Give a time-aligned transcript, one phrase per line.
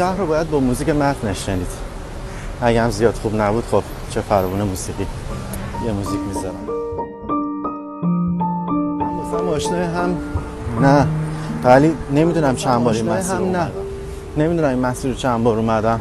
[0.00, 1.66] شهر رو باید با موزیک متن نشنید
[2.62, 5.06] اگه هم زیاد خوب نبود خب چه فراونه موسیقی
[5.86, 6.54] یه موزیک می‌ذارم.
[9.32, 10.16] هم آشنای هم
[10.80, 11.06] نه
[11.64, 13.70] ولی نمی‌دونم چند بار این مسیر هم نه.
[14.36, 16.00] نمی‌دونم این مسیر رو چند بار اومدم.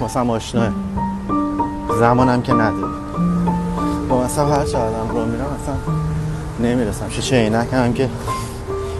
[0.00, 0.68] واسه آشناه.
[1.98, 2.92] زمانم که نداره
[4.08, 5.74] با مثلا هر چقدرم رو میرم اصلا
[6.70, 7.08] نمی‌رسم.
[7.08, 8.08] شیشه عینک هم که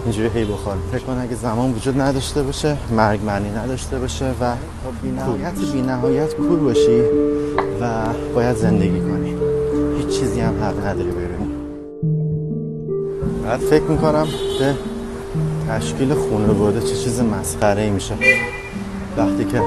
[0.05, 4.52] اینجوری هی بخورم فکر کنم اگه زمان وجود نداشته باشه مرگ معنی نداشته باشه و
[5.02, 7.01] بی نهایت بی نهایت کور باشی
[7.80, 9.37] و باید زندگی کنی.
[9.98, 11.51] هیچ چیزی هم حق نداری ببینی.
[13.45, 14.27] بعد فکر می‌کنم
[14.59, 14.74] به
[15.69, 18.15] تشکیل خانواده چه چیز مسخره ای میشه.
[19.16, 19.62] وقتی که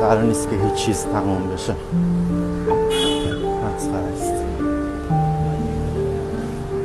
[0.00, 1.74] قرار نیست که هیچ چیز تمام بشه.
[3.76, 4.32] مسخره است.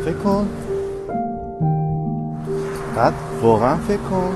[0.06, 0.48] فکر کن
[2.98, 4.32] بعد واقعا فکر کن.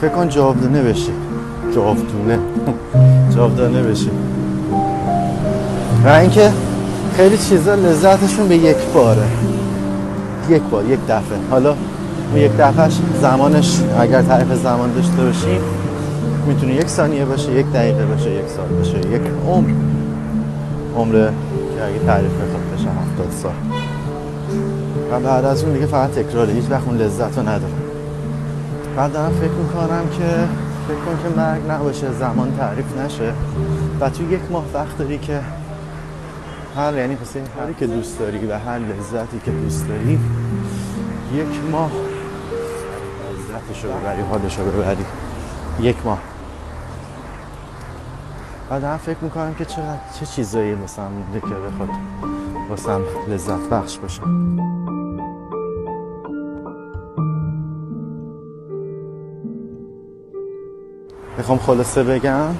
[0.00, 1.12] فکر کن جاودانه بشی.
[1.74, 2.38] جاودونه
[3.34, 4.10] جاودانه بشی.
[6.04, 6.52] و اینکه
[7.16, 9.26] خیلی چیزا لذتشون به یک باره.
[10.48, 11.38] یک بار یک دفعه.
[11.50, 11.74] حالا
[12.34, 15.60] یک دفعهش زمانش اگر تعریف زمان داشته باشیم
[16.46, 19.70] می‌تونه یک ثانیه باشه یک دقیقه باشه یک سال باشه یک عمر.
[20.96, 23.73] عمر که اگه تعریف بخواد بشه هفتاد سال.
[25.20, 27.72] بعد از اون دیگه فقط تکراره هیچ وقت اون لذت رو نداره
[28.96, 30.48] بعد دارم فکر می‌کنم که
[30.88, 33.32] فکر کن که مرگ نباشه زمان تعریف نشه.
[34.00, 35.40] و تو یک ماه وقت داری که
[36.76, 40.20] هر یعنی پس هری که دوست داری و هر لذتی که دوست داری
[41.34, 41.90] یک ماه
[43.32, 45.04] لذتش رو ببری حالش رو ببری.
[45.80, 46.18] یک ماه.
[48.70, 51.88] بعد هم فکر می‌کنم که چقدر چه چیزایی واسم مونده که بخواد
[52.70, 54.22] واسم لذت بخش باشه.
[61.44, 62.54] بخوام خلاصه بگم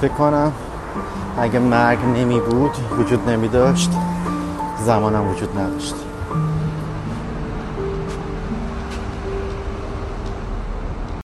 [0.00, 0.52] فکر کنم
[1.38, 3.90] اگه مرگ نمی بود وجود نمی داشت
[4.84, 5.94] زمانم وجود نداشت.